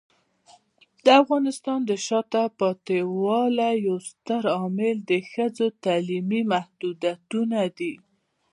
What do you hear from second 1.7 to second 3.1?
د شاته پاتې